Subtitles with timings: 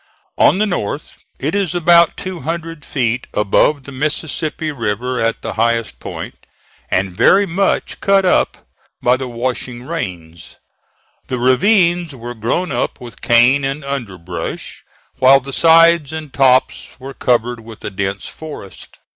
[0.39, 5.53] On the north it is about two hundred feet above the Mississippi River at the
[5.53, 6.33] highest point
[6.89, 8.65] and very much cut up
[9.03, 10.55] by the washing rains;
[11.27, 14.83] the ravines were grown up with cane and underbrush,
[15.19, 18.97] while the sides and tops were covered with a dense forest.